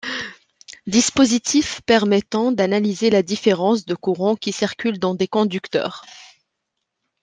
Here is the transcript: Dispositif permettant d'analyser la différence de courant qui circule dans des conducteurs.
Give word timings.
Dispositif 0.87 1.81
permettant 1.81 2.51
d'analyser 2.51 3.11
la 3.11 3.21
différence 3.21 3.85
de 3.85 3.93
courant 3.93 4.35
qui 4.35 4.51
circule 4.51 4.97
dans 4.97 5.13
des 5.13 5.27
conducteurs. 5.27 6.03